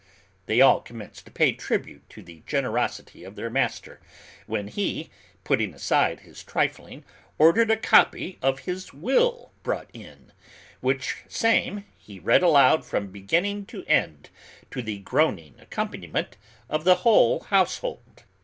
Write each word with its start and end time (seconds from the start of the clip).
They 0.47 0.61
all 0.61 0.81
commenced 0.81 1.25
to 1.27 1.31
pay 1.31 1.51
tribute 1.51 2.09
to 2.09 2.23
the 2.23 2.41
generosity 2.47 3.23
of 3.23 3.35
their 3.35 3.51
master, 3.51 3.99
when 4.47 4.67
he, 4.67 5.11
putting 5.43 5.75
aside 5.75 6.21
his 6.21 6.43
trifling, 6.43 7.03
ordered 7.37 7.69
a 7.69 7.77
copy 7.77 8.39
of 8.41 8.61
his 8.61 8.95
will 8.95 9.51
brought 9.61 9.91
in, 9.93 10.31
which 10.79 11.17
same 11.27 11.85
he 11.99 12.17
read 12.17 12.41
aloud 12.41 12.83
from 12.83 13.11
beginning 13.11 13.67
to 13.67 13.85
end, 13.85 14.31
to 14.71 14.81
the 14.81 14.97
groaning 14.97 15.53
accompaniment 15.59 16.35
of 16.67 16.83
the 16.83 16.95
whole 17.05 17.41
household. 17.41 18.23